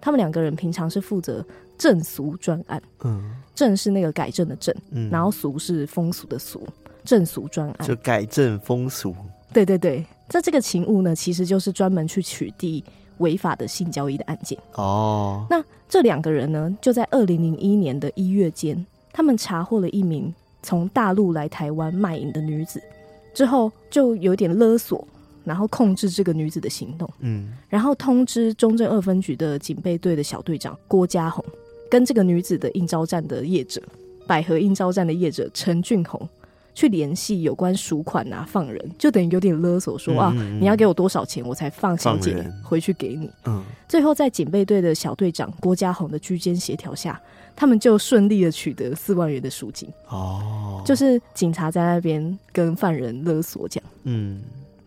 [0.00, 1.44] 他们两个人平常是负责
[1.78, 2.82] 正俗专案。
[3.04, 6.66] 嗯，正是那个改正的正，嗯，然后俗是风俗的俗，
[7.04, 9.14] 正俗专案就改正风俗。
[9.52, 12.82] 对对对，在这个勤务呢，其实就是专门去取缔
[13.18, 14.58] 违法的性交易的案件。
[14.74, 22.82] 哦，那这两个人呢，就在二零零一年的一月间，他们查获了一名从大陆来台湾卖淫的女子。
[23.32, 25.06] 之后就有点勒索，
[25.46, 31.42] 然后控制这个女子的行动，嗯，然后通知中正二分局的警备队的小队长郭家宏，
[31.88, 33.80] 跟这个女子的应招站的业者
[34.26, 36.28] 百合应招站的业者陈俊宏
[36.74, 43.30] 去联系有关赎款啊放人，就等于有点勒索说，啊，你要给我多少钱，我才放小姐回去给你。
[43.44, 47.18] 嗯，最后在警备队的小队长郭家宏的居间协调下。
[47.58, 53.90] 他们就顺利的取得四万元的赎金哦，就是警察在那边跟犯人勒索这样。
[54.02, 54.42] 嗯，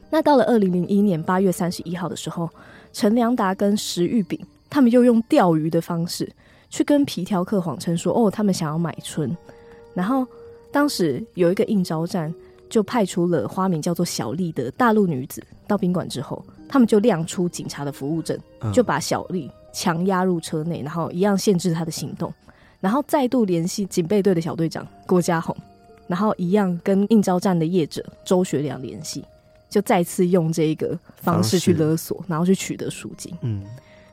[0.10, 2.50] 那到了二零零一年八月三十一号的时候，
[2.93, 6.32] 陈良达跟石玉炳他们又用钓鱼的方式
[6.69, 9.36] 去跟皮条客谎称说，哦，他们想要买春。
[9.93, 10.26] 然后
[10.72, 12.34] 当时有一个应招站
[12.69, 18.38] 就派出了花名叫做小丽的大陆女子到宾馆之后，他们就亮出警察的服务证，
[18.74, 22.34] 就把小丽强压入车内，然后一样限制她的行动。
[22.80, 25.56] 然后再度联系警备队的小队长郭家宏，
[26.08, 29.24] 然后一样跟应招站的业者周学良联系，
[29.69, 33.34] 就再次用这个方式去勒索，然后去取得赎金。
[33.41, 33.63] 嗯，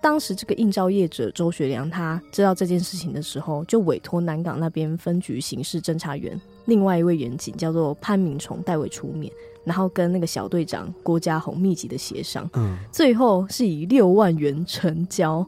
[0.01, 9.33] 当时这个应召业者周学良他知道这件事情的时候，就委托南港那边分局刑事侦查员另外一位员警叫做潘明崇代为出面，
[9.65, 15.45] 然后跟那个小队长郭家宏密集的协商，嗯，最后是以六万元成交。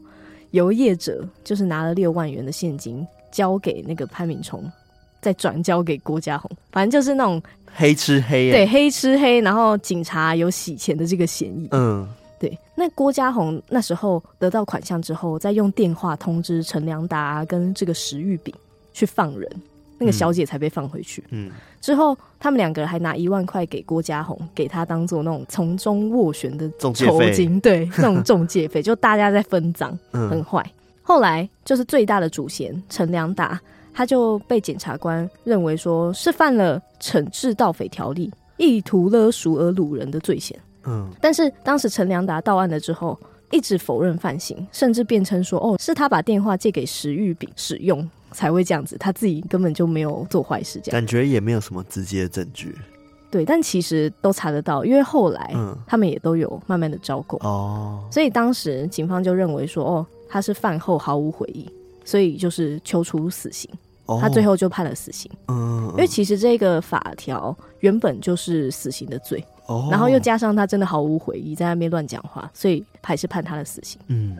[0.51, 4.63] 由业者就是拿了六万元的现金交给那个潘明崇，
[5.21, 7.39] 再转交给郭家宏，反正就是那种
[7.73, 11.67] 黑吃黑，对，黑吃黑，然后警察有洗钱的这个嫌疑。
[11.71, 12.07] 嗯，
[12.39, 12.57] 对。
[12.75, 18.53] 那郭家宏那时候得到款项之后，再用电话通知陈良达跟这个石玉炳
[18.93, 19.49] 去放人。
[20.01, 21.21] 那个小姐才被放回去。
[21.31, 21.51] 嗯，
[21.81, 30.63] 之后他们两个人还拿一万块给郭家宏，给他当做那种从中斡旋的酬金，对，那种中介费，就大家在分赃， 很坏。
[30.65, 30.71] 嗯、
[31.03, 33.59] 后来就是最大的主嫌陈良达，
[33.99, 40.57] 他就被检察官认为说是犯了惩治盗匪条例，意图勒赎而掳人的罪嫌。
[40.85, 43.19] 嗯，但是当时陈良达到案了之后，
[43.51, 48.09] 一直否认犯行，甚至辩称说，哦，是他把电话借给石玉炳使用。
[48.31, 52.73] 才会这样子，他自己根本就没有做坏事，这样感觉也没有什么直接的证据。
[53.29, 55.53] 对，但其实都查得到，因为后来
[55.85, 61.69] 他们也都有慢慢的招供哦，所以当时警方就认为说，哦，他是饭后毫无悔意，
[62.05, 63.69] 所以就是求处死刑。
[64.09, 65.29] 哦，他最后就判了死刑。
[65.49, 73.99] 嗯，因为其实这个法条原本就是死刑的罪，哦，然后又加上他真的毫无悔意，在那边乱讲话，所以还是判他的死刑。
[74.07, 74.35] 嗯。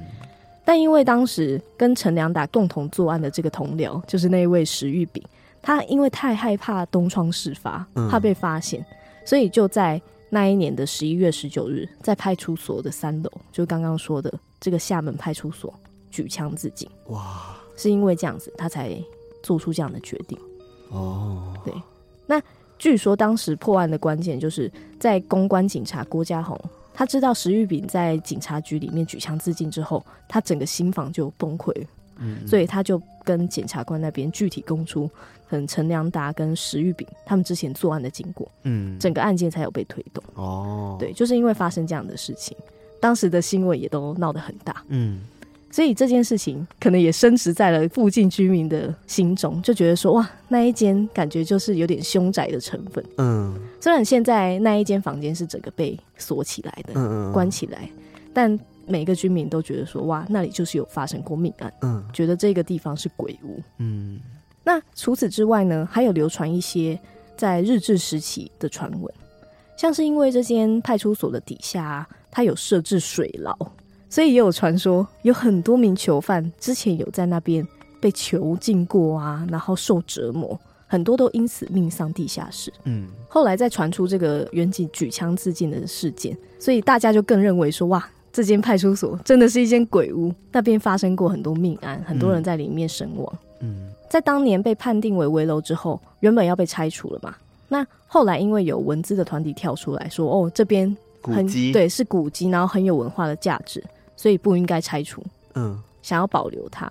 [0.65, 5.23] 但因为当时跟陈良达共同作案的这个同僚，就是那一位石玉炳，
[5.61, 8.85] 他因为太害怕东窗事发，怕被发现，嗯、
[9.25, 15.73] 所以就在那一年的十一月十九日，在派出所的三楼，就刚刚说的这个厦门派出所
[16.09, 16.89] 举枪自尽。
[17.07, 17.55] 哇！
[17.75, 18.91] 是因为这样子，他才
[19.43, 20.37] 做出这样的决定。
[20.89, 21.73] 哦，对。
[22.25, 22.41] 那
[22.77, 26.59] 据说当时破案的关键，就是在公关警察郭家宏。
[26.93, 35.09] 他知道石玉炳在警察局里面举枪自尽之后，他整个心房就崩溃了，嗯，所以他就跟检察官那边具体供出，
[35.47, 40.21] 很陈良达跟石玉炳他们之前作案的经过，嗯，整个案件才有被推动。
[40.33, 42.57] 哦，对，就是因为发生这样的事情，
[42.99, 45.21] 当时的新闻也都闹得很大，嗯。
[45.71, 53.03] 所以这件事情可能也深植在了附近居民的心中，就觉得说哇，那一间感觉就是有点凶宅的成分。
[53.17, 57.87] 嗯，虽然现在那一间房间是整个被锁起来的，嗯嗯，关起来，
[58.33, 63.61] 但每个居民都觉得说哇，那里就是有发生过命案，嗯，觉得这个地方是鬼屋。
[63.77, 64.19] 嗯，
[64.63, 66.99] 那除此之外呢，还有流传一些
[67.37, 69.13] 在日治时期的传闻，
[69.77, 73.55] 像是因为这间派出所的底下它有设置水牢。
[74.09, 77.65] 所以也有传说，有很多名囚犯之前有在那边
[78.01, 82.73] 被囚禁过啊，然后受折磨，很多都因此命丧地下室。
[82.85, 93.39] 嗯，后来再传出这个远景举枪自尽的事件，所以大家就更认为说，哇，这间派出所真的是一间鬼屋，那边发生过很多命案，很多人在里面身亡。
[93.59, 97.35] 嗯，在当年被判定为危楼之后，原本要被拆除了嘛，
[97.67, 100.87] 那后来因为有文字的团体跳出来说，哦，这边
[101.21, 103.83] 很古迹，对，是古迹，然后很有文化的价值。
[104.19, 106.85] 所以不应该拆除，嗯，想要保留它，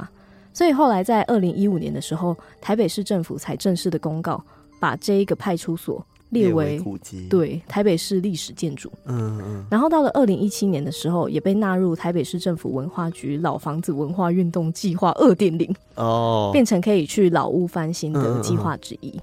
[0.55, 4.43] 所以后来在二零一五年的时候，台北市政府才正式的公告，
[4.81, 8.91] 把这一个派出所列为古迹，对，台北市历史建筑。
[9.05, 9.67] 嗯嗯。
[9.71, 19.11] 然后到了二零一七年的时候，也被纳入台北市政府文化局老房子文化运动计划二点零哦，变成可以去老屋翻新的计划之一。
[19.11, 19.23] 嗯嗯。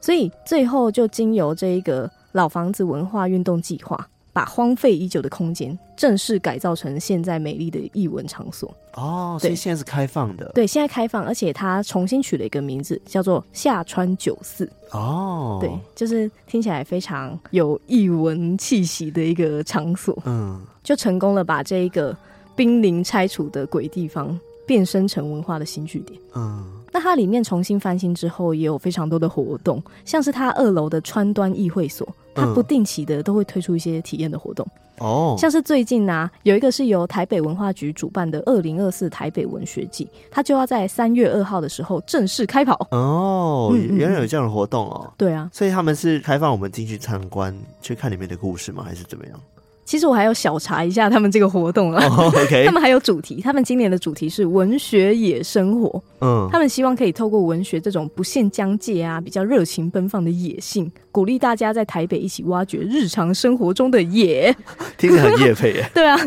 [0.00, 4.08] 所以最后就经由这一个老房子文化运动计划。
[4.32, 10.50] 把荒废已久的空间正式改造成现在美丽的艺文场所哦，所以现在是开放的。
[10.54, 15.58] 对，现在开放，而且它重新取了一个名字，叫做下川酒肆哦。
[15.60, 20.16] 对，就是听起来非常有艺文气息的一个场所。
[20.24, 22.16] 嗯，就成功了把这一个
[22.54, 26.20] 濒临拆除的鬼地方变身成文化的新据点。
[26.34, 26.77] 嗯。
[26.92, 34.66] 那它里面重新翻新之后，也有非常多的活动，像是它二楼的川端议会所，它不定期的都会推出一些体验的活动。
[35.00, 42.86] 哦、嗯，像是最近呢、啊，有一个是由台北文化局主办的二零二四台北文学季，它就要在三月二号的时候正式开跑。
[42.90, 45.12] 哦，原来有这样的活动哦。
[45.16, 48.82] 对啊，所以他们是开放我们进去参观，去看里面的故事吗？
[48.82, 49.40] 还是怎么样？
[49.88, 52.64] 其实我还要小查一下他们这个活动啊，oh, okay.
[52.68, 56.02] 他们还有主题，他们今年的主题是文学野生活。
[56.20, 64.54] 嗯，他们希望可以透过文学这种不限疆界啊，比较热情奔放的野性，鼓励大家在台北一起挖掘日常生活中的野。
[64.98, 65.88] 听着很野配耶。
[65.94, 66.18] 对啊，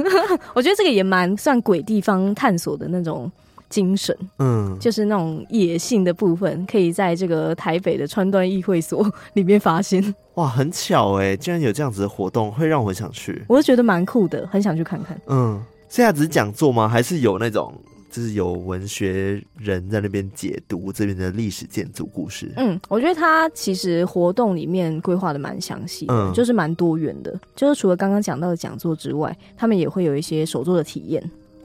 [0.56, 3.32] 我觉得这个也蛮算鬼地方探索的那种。
[3.72, 10.14] 精神，嗯，就是那种野性的部分，可以在这个台北的川端议会所里面发现。
[10.36, 13.44] 哇，很巧哎，竟然有这样子的活动，会让我想去。
[13.48, 15.20] 我就觉得蛮酷的，很想去看看。
[15.28, 16.88] 嗯，现在只是讲座吗？
[16.88, 17.74] 还是有那种，
[18.10, 22.52] 就是有文学人在那边解读这边的历史建筑故事？
[22.58, 27.38] 嗯，我觉得他其实活动里面规划的蛮详细的，嗯，就是蛮多元的。
[27.56, 31.22] 就是除了刚刚讲到的讲座之外，他们也会有一些手作的体验。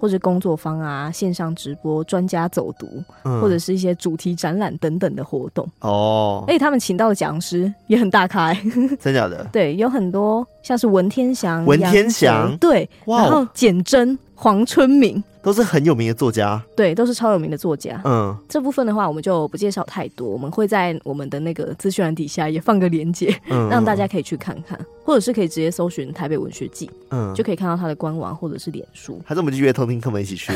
[0.07, 6.45] 或者工作坊啊，线上直播、专家走读，嗯、或者是一些主题展览等等的活动哦。
[6.47, 8.55] 而且他们请到的讲师也很大咖，
[9.03, 9.43] 真假的？
[9.53, 15.21] 对，有很多像是文天祥、文天祥，对，然后简真、黄春明。
[15.47, 18.03] 都是很有名的作家，对，都是超有名的作家。
[18.05, 29.23] 嗯，这部分的话，我们就不介绍太多，我们会在我们的那个资讯栏底下也放个链接， 嗯，让大家可以去看看，或者是可以直接搜寻台北文学季，嗯，就可以看到他的官网或者是脸书。
[29.25, 30.53] 还是我们就约偷听客们一起去，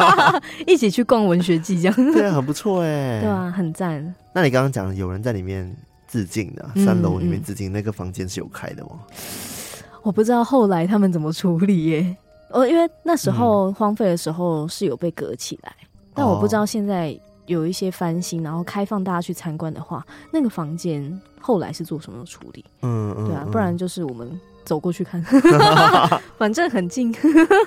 [0.66, 4.14] 一起去逛文学季，这样 对啊，很不错哎，对啊，很赞。
[4.32, 5.70] 那你刚刚讲有人在里面
[6.08, 8.92] 致敬的，三楼里面自尽，那个房间是有开的吗？
[10.02, 12.16] 我不知道后来他们怎么处理耶。
[12.50, 22.64] 哦，因为那时候荒废的时候是有被隔起来，嗯、但我不知道现在有一些翻新，然后开放大家去参观的话，那个房间后来是做什么处理？
[22.82, 25.22] 嗯，对啊，不然就是我们走过去看，
[26.36, 27.14] 反正很近。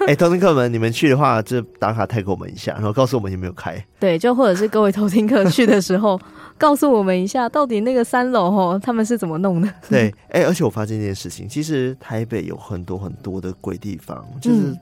[0.01, 3.83] 哎、欸，偷听客们，你们去的话就打卡泰给我们一下，然后告诉我们有没有开。
[3.99, 6.19] 对，就或者是各位偷听客去的时候，
[6.57, 9.73] 告诉我们一下，到底那个三楼哦他们是怎么弄的？
[9.89, 14.77] 对，哎、欸，而且我发现一件事情，其实台北有很多很多的鬼地方，就是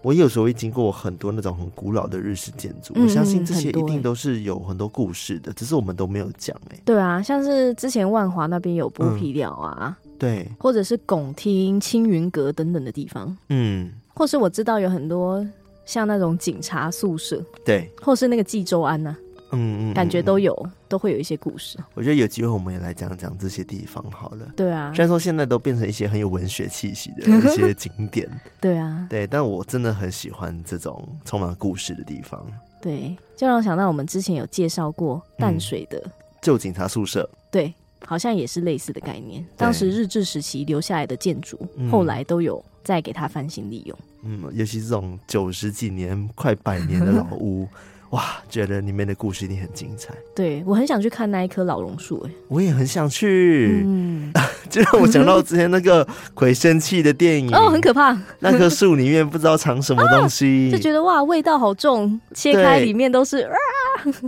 [0.00, 6.56] 我有时候会经过很多那种很古老的日式建筑，嗯、我相信这些一定都是有很多故事的，只是我们都没有讲。
[6.70, 9.96] 哎，对啊，像是之前万华那边有剥皮寮啊。
[10.02, 15.44] 嗯对，或者是拱厅、青云阁等等的地方，嗯，或是我知道有很多
[15.84, 20.56] 像那种警察宿舍，对，或是那个济州庵呢、啊，嗯，嗯嗯，感觉都有，
[20.86, 21.76] 都会有一些故事。
[21.94, 24.46] 我觉得有机会我们也来讲讲这些地方好了。
[24.54, 28.30] 对啊，虽然说现在都变成一些很有文学气息的 一些景点，
[28.62, 32.46] 对啊，对，但我真的很喜欢这种充满故事的地方。
[32.80, 36.00] 对，就让我想到我们之前有介绍过淡水的
[36.40, 37.74] 旧、嗯、警察宿舍，对。
[38.06, 43.98] 好像也是类似的概念，当时日治时期留下来的建筑，对后来都有再给它翻新利用。
[44.24, 47.68] 嗯，尤其是这种九十几年、快百年的老屋。
[48.12, 50.12] 哇，觉得里面的故事一定很精彩。
[50.34, 53.82] 对，我很想去看那一棵老榕树，哎，我也很想去。
[53.86, 54.30] 嗯，
[54.68, 58.14] 就让我想到之前那个鬼生气的电影 哦，很可怕。
[58.40, 62.20] 那棵树里面不知道藏什么东西， 啊、就觉得哇，味道好重。
[62.34, 63.56] 切开里面都是啊，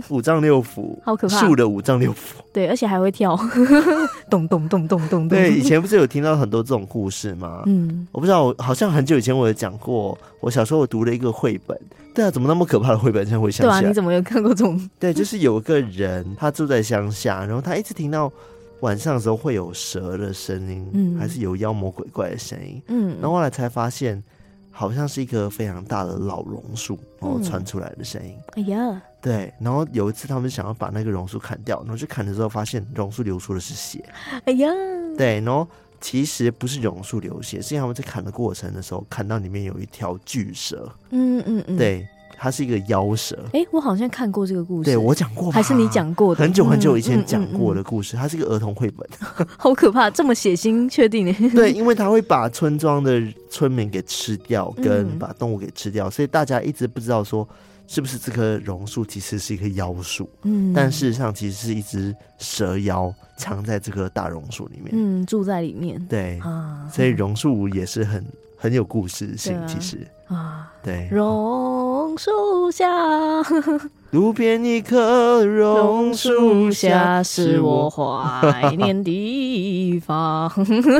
[0.09, 1.37] 五脏六腑，好可怕。
[1.39, 2.15] 树的五脏六腑，
[2.51, 3.37] 对，而且还会跳，
[4.31, 5.29] 咚咚咚咚咚。
[5.29, 7.61] 对，以前不是有听到很多这种故事吗？
[7.67, 11.79] 嗯，我不知道，我好像很久以前我有讲过，我小时候我读了一个绘本。
[12.15, 13.81] 对啊，怎么那么可怕的绘本现在会想起来？
[13.81, 14.89] 对啊，你怎么有看过这种？
[14.97, 18.31] 对，就是有个人，他住在乡下，然后他一直听到
[18.79, 24.23] 晚上的时候会有蛇的声音，嗯，还是有妖魔鬼怪的声音，嗯，然后后来才发现，
[24.71, 28.33] 好像是一棵非常大的老榕树，然后传出来的声音。
[28.55, 34.03] 哎呀，对，然后有一次他们想要把那个榕树砍掉，然后去砍的时候发现榕树流出的是血。
[34.45, 34.69] 哎呀，
[35.17, 35.67] 对，然后
[36.05, 40.87] 其实不是榕树流血，是因为他们在砍的过程的时候，砍到里面有一条巨蛇。
[41.09, 42.07] 嗯嗯嗯，对。
[42.37, 43.35] 它是一个妖蛇。
[43.53, 46.41] 哎、欸，我好像看过这个故事，对我讲过，还是你讲过的？
[46.43, 49.09] 很久很久以前讲过的故事，嗯嗯嗯嗯，它是一个儿童绘本，
[49.57, 51.33] 好可怕，这么血腥，确定呢？
[51.55, 57.47] 对，因为它会把村庄的村民给吃掉，跟把动物给吃掉，所以大家一直不知道说。
[57.87, 60.29] 是不是这棵榕树其实是一棵妖树？
[60.43, 66.03] 嗯，但事实上其实是一只蛇妖藏在这棵大榕树里面，嗯，住在里面。
[66.07, 68.25] 对啊，所以榕树也是很
[68.57, 71.07] 很有故事性，其实啊，对。
[71.11, 72.87] 榕树下，
[74.11, 80.49] 路边一棵榕树下，是我怀念的地方。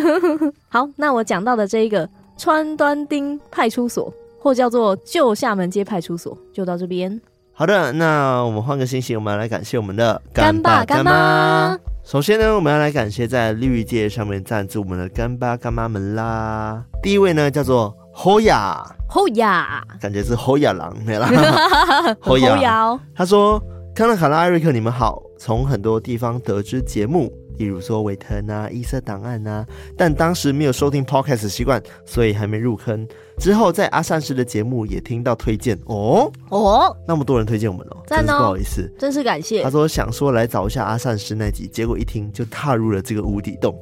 [0.69, 2.07] 好，那我讲到的这一个
[2.38, 4.13] 川端町派出所。
[4.46, 7.20] 或叫做旧厦门街派出所，就到这边。
[7.52, 11.76] 好的，那我们换个心情，我们来感谢我们的干爸干妈。
[12.04, 16.84] 首先呢，我们要来感谢在绿界上面赞助我们的干爸干妈们啦。
[17.02, 21.28] 第一位呢，叫做侯雅，侯雅，感觉是侯雅郎，没啦。
[22.22, 23.60] 侯雅，他说
[23.96, 25.24] ：“康纳、卡拉、艾瑞克，你们好。
[25.39, 29.66] 从很多地方得知节目。”例如说维腾啊、异色档案啊，
[29.97, 33.08] 但当时没有收听 podcast 习惯，所以还没入坑。
[33.38, 39.62] 之后在阿善师的节目也听到推荐哦哦，那么多人推荐我们哦，真是不好意思，真是感谢。
[39.62, 43.78] 他说想说来找一下阿善师那集，结果一听就踏入了这个无底洞。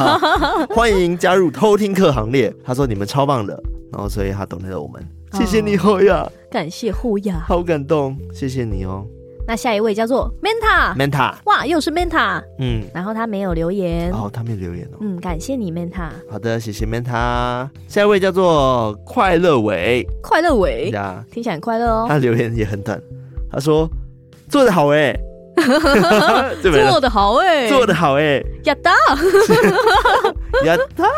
[0.74, 2.50] 欢迎加入偷听客行列。
[2.64, 3.62] 他说你们超棒的，
[3.92, 5.02] 然后所以他懂得了我们，
[5.32, 9.06] 哦、谢谢你后呀，感谢后呀，好感动，谢谢你哦。
[9.46, 17.68] 那下一位叫做 Manta，Manta，哇，又是 Manta，嗯，然后他没有留言，哦，他没有留言哦，嗯，感谢你 Manta，好的，谢谢 Manta。
[17.86, 20.90] 下一位叫做快乐伟，快乐伟。
[20.90, 22.06] 呀，听起来很快乐哦。
[22.08, 23.00] 他留言也很短，
[23.52, 23.88] 他说
[24.48, 25.16] 做的好哎，
[26.60, 28.92] 做的好哎， 做的好哎，亚当，
[30.64, 31.08] 亚当，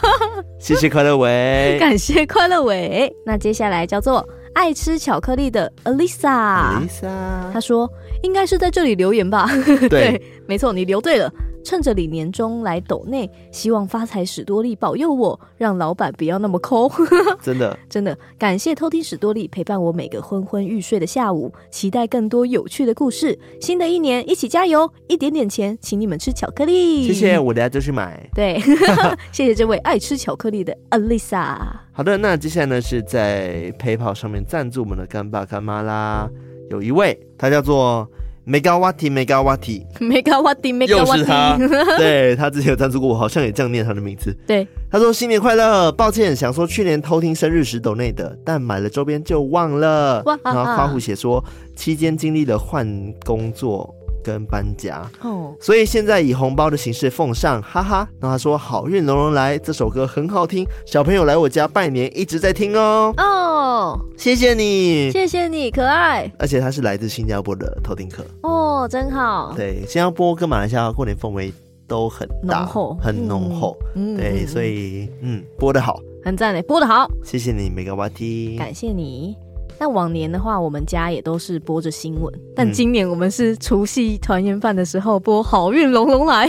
[0.58, 3.14] 谢谢快乐伟， 感谢快乐伟。
[3.26, 4.26] 那接下来叫做。
[4.56, 7.88] 爱吃巧克力的 Alisa，Alisa，他说
[8.22, 9.46] 应该是在这里留言吧？
[9.80, 11.30] 对，对，没错，你留对了。
[11.66, 16.88] 趁着李年终来抖内，希望发财史多利保佑我，让老板不要那么抠。
[17.42, 23.36] 真的，真的感谢偷听史多利陪伴我每个昏昏欲睡的下午，期待更多有趣的故事。
[23.60, 27.02] 新的一年一起加油，一点点钱请你们吃巧克力。
[27.08, 28.30] 谢谢，我等下就去买。
[28.32, 28.60] 对，
[29.32, 31.58] 谢谢这位爱吃巧克力的 Alisa。
[31.90, 36.30] 好的，那接下来呢是在 PayPal 上面赞助我们的干爸干妈啦，
[36.70, 38.08] 有一位他叫做。
[38.48, 41.58] 梅高瓦提，梅高瓦提，梅高瓦提，梅高瓦提，又是他。
[41.98, 44.32] 对，他之前有赞助过我，好像也这样念他的名字。
[44.46, 50.22] 对，他说新年快乐，抱歉想说去年偷听生日时抖内的，但买了周边就忘了。
[50.26, 51.44] 哇然后花虎写说
[51.74, 52.86] 期间经历了换
[53.24, 53.92] 工作。
[54.26, 58.08] 跟搬家哦，所以现在以红包的形式奉上，哈哈。
[58.20, 66.28] 然后他说：“好运隆隆来，这首歌很好听，小朋友来我家拜年一直在听哦。”哦，谢谢你，谢谢你，可爱。
[66.40, 69.52] 而且他是来自新加坡的偷听客哦，真好。
[69.54, 71.52] 对，新加坡跟马来西亚过年氛围
[71.86, 73.76] 都很大，浓厚，很浓厚。
[73.94, 77.08] 嗯，对，所以嗯，播得好，很赞嘞，播得好。
[77.22, 79.36] 谢谢你，每个话题，感谢你。
[79.78, 86.48] 那往年的话，我们家也都是播着新闻，但今年我们是除夕团圆饭的时候播《好运隆隆来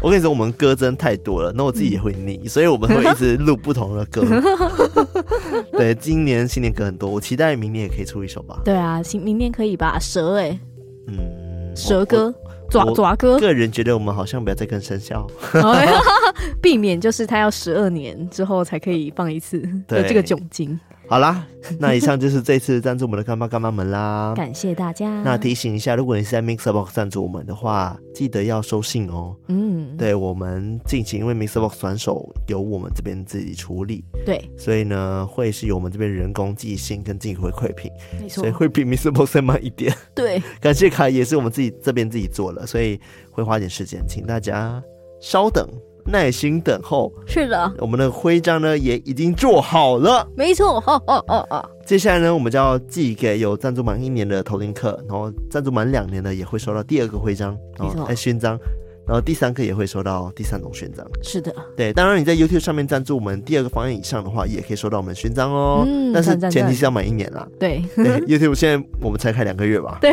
[0.00, 4.24] 我跟你说，我们歌真太多了，那我自己也会腻，嗯、所以我们会一直录不同的歌。
[5.72, 8.60] 对，今年新年歌很多，我期待明年也可以出一首吧。
[8.64, 9.96] 对啊，明明年可以吧？
[10.00, 10.60] 蛇哎、欸，
[11.06, 12.34] 嗯，蛇歌，
[12.68, 13.38] 爪爪歌。
[13.38, 15.24] 个人觉得我们好像不要再跟生肖，
[16.60, 20.78] 避免就是他要十二年之后才可以放一次的这个窘境。
[21.06, 21.46] 好啦，
[21.78, 25.22] 那以上就是这次赞助我们的干爸干妈们啦，感谢大家。
[25.22, 29.36] 那提醒一下，如果你是在 MixerBox 赞助我们的话，记得要收信哦。
[29.48, 37.90] 嗯，对，我们进行，因为 MixerBox 转手由我们这边自己处理，对，所以呢，会是由我们这边人工寄信跟寄回馈品，
[38.20, 39.94] 没错，所以会比 MixerBox 再慢一点。
[40.16, 42.98] 对，感谢卡也是我们自己这边自己做了，所以
[43.30, 44.82] 会花点时间，请大家
[45.20, 45.68] 稍等。
[46.06, 51.70] 耐心等候，是的，我们的徽章呢也已经做好了，没错，哦哦哦哦。
[51.86, 58.58] 接下来呢，我们就要寄给有赞助满一年的头领客，然后赞助满两年的也会收到第二个徽章，然后哎勋章。
[59.06, 61.92] 然后第三个也会收到第三种勋章，是的，对。
[61.92, 65.84] 当然你在 YouTube 上面赞助我们第二个方案以上的话，也可以收到我们勋章哦。
[65.86, 67.46] 嗯，但是前提是要满一年啦。
[67.58, 69.98] 对，对，YouTube 现在 我们才开两个月吧？
[70.00, 70.10] 对，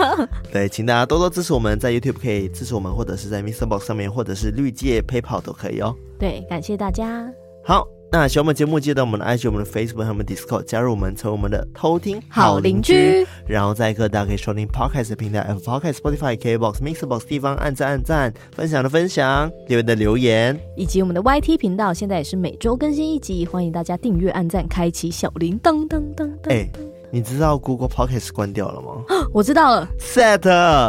[0.52, 5.94] 对，请大家多多支持我们，在 YouTube 可以支持我们，或者是在 MixerBox 上面，或者是绿界 PayPal 都可以哦。
[6.18, 7.26] 对，感谢大家。
[7.64, 7.95] 好。
[8.12, 13.26] 那喜欢我们节目，记得我们的 IG、我们的 Facebook 和我们 Discord 加入我们，成为我们的偷听好邻居。
[13.46, 26.52] 然后在各大可以收听 Podcast 的平台，Apple Podcast、Spotify、KBox、Mixbox 地方按赞按赞，分享的分享，留言的留言，以及我们的 YT 频道，现在也是每周更新一集，欢迎大家订阅、按赞、开启小铃铛，当当当。
[26.52, 26.68] 哎。
[27.12, 29.04] 你知道 Google Podcast 关掉了吗？
[29.32, 30.40] 我知道了，Set。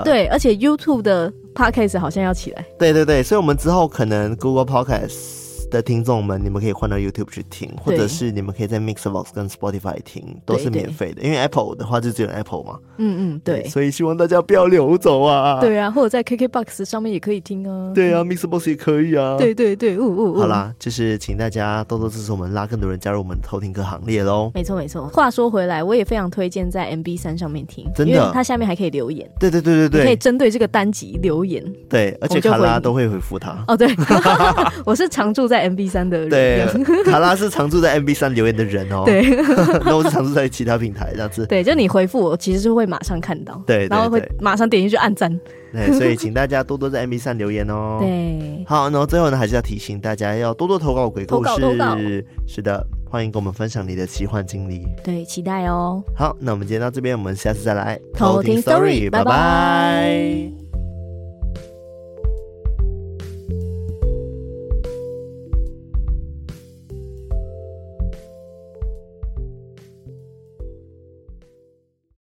[0.03, 2.65] 对，而且 YouTube 的 Podcast 好像要起来。
[2.78, 5.47] 对对对，所以我们之后可能 Google Podcast。
[5.70, 11.22] 的听众们，你们可以换到 YouTube 去听，或者是你们可以在 Mixbox 跟 Spotify 听，都是免费的。
[11.22, 12.80] 因为 Apple 的话就只有 Apple 嘛。
[12.97, 13.65] 嗯嗯，对。
[13.65, 15.59] 所以希望大家不要流走啊。
[15.59, 17.91] 对啊，或者在 KKBox 上面也可以听啊。
[17.93, 19.36] 对啊，Mixbox 也可以啊。
[19.38, 20.39] 对对对，呜呜呜。
[20.39, 24.51] 好啦，就是请大家多多支持我们，拉更多人加入我们偷听歌行列喽。
[24.53, 25.07] 没错没错。
[25.07, 29.30] 话说回来，我也非常推荐在 MB3 上面听，真的，它下面还可以留言。
[29.39, 31.63] 对对对对对，可以针对这个单集留言。
[31.89, 33.63] 对，而且卡拉都会回复他。
[33.68, 33.88] 哦，对，
[34.86, 36.30] 我是常驻在 MB3 的人。
[36.30, 36.66] 对，
[37.05, 39.03] 卡拉是常住在 MB 三留言的人哦。
[39.05, 39.22] 对，
[39.86, 41.45] 那我是常住在其他平台这样子。
[41.45, 43.62] 对，就你回复我，其实是会马上看到。
[43.66, 45.39] 对，然后会马上点进去按赞。
[45.74, 47.97] 对，所以请大家多多在 MB 三留言哦。
[48.01, 52.26] 对，好，然后最后呢，还是要提醒大家要多多投稿鬼故事。
[52.47, 54.88] 是的，欢迎跟我们分享你的奇幻经历。
[55.03, 56.01] 对，期待哦。
[56.16, 60.66] 好，那我们今天到这边，我们下次再来偷听 story，拜拜。